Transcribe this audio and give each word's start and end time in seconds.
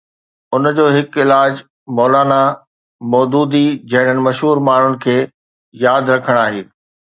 ان 0.55 0.63
جو 0.77 0.85
هڪ 0.95 1.11
علاج 1.23 1.53
مولانا 1.99 2.39
مودودي 3.13 3.63
جهڙن 3.93 4.17
مشهور 4.29 4.55
ماڻهن 4.71 4.93
کي 5.07 5.17
ياد 5.87 6.03
رکڻ 6.17 6.45
آهي. 6.49 6.61